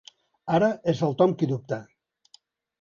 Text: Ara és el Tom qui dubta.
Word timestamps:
Ara 0.59 0.69
és 0.95 1.03
el 1.09 1.15
Tom 1.21 1.37
qui 1.43 1.53
dubta. 1.53 1.81